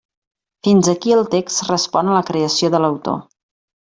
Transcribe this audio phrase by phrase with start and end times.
[0.67, 3.21] Fins aquí el text respon a la creació de l'autor.